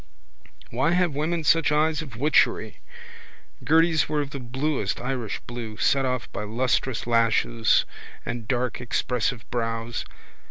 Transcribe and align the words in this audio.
Why 0.71 0.93
have 0.93 1.13
women 1.13 1.43
such 1.43 1.71
eyes 1.71 2.01
of 2.01 2.15
witchery? 2.15 2.79
Gerty's 3.63 4.09
were 4.09 4.19
of 4.19 4.31
the 4.31 4.39
bluest 4.39 4.99
Irish 4.99 5.39
blue, 5.41 5.77
set 5.77 6.05
off 6.05 6.27
by 6.31 6.41
lustrous 6.43 7.05
lashes 7.05 7.85
and 8.25 8.47
dark 8.47 8.81
expressive 8.81 9.45
brows. 9.51 10.03